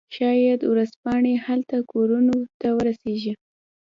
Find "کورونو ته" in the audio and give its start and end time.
1.91-2.67